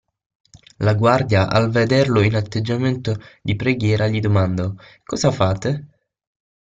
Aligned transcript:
La 0.87 0.95
guardia 0.95 1.47
al 1.47 1.69
vederlo 1.69 2.21
in 2.21 2.35
atteggiamento 2.35 3.21
di 3.39 3.55
preghiera 3.55 4.07
gli 4.07 4.19
domandò: 4.19 4.73
"Cosa 5.03 5.29
fate?". 5.29 5.89